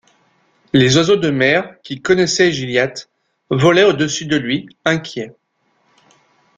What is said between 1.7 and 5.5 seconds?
qui connaissaient Gilliatt, volaient au-dessus de lui, inquiets.